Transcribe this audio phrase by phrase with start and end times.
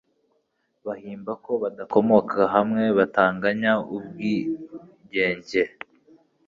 [0.87, 5.63] bahimba ko badakomoka hamwe, batanganya ubwigenge,